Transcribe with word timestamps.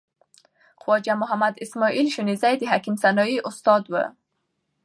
خواجه 0.81 1.13
محمد 1.21 1.55
اسماعیل 1.65 2.07
شنیزی 2.15 2.55
د 2.57 2.63
حکیم 2.71 2.95
سنایی 3.03 3.37
استاد 3.49 3.83
و. 3.93 3.93